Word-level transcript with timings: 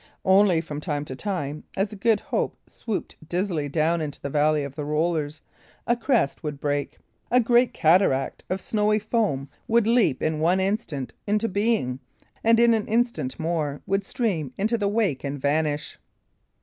Only 0.25 0.61
from 0.61 0.81
time 0.81 1.05
to 1.05 1.15
time, 1.15 1.63
as 1.77 1.89
the 1.89 1.95
Good 1.95 2.19
Hope 2.21 2.57
swooped 2.67 3.15
dizzily 3.29 3.69
down 3.69 4.01
into 4.01 4.19
the 4.19 4.31
valley 4.31 4.63
of 4.63 4.73
the 4.73 4.83
rollers, 4.83 5.41
a 5.85 5.95
crest 5.95 6.41
would 6.41 6.59
break 6.59 6.97
a 7.29 7.39
great 7.39 7.71
cataract 7.71 8.43
of 8.49 8.61
snowy 8.61 8.97
foam 8.97 9.47
would 9.67 9.85
leap 9.85 10.23
in 10.23 10.39
one 10.39 10.59
instant 10.59 11.13
into 11.27 11.47
being 11.47 11.99
and, 12.43 12.59
in 12.59 12.73
an 12.73 12.87
instant 12.87 13.39
more, 13.39 13.83
would 13.85 14.03
stream 14.03 14.51
into 14.57 14.75
the 14.75 14.87
wake 14.89 15.23
and 15.23 15.39
vanish. 15.39 15.99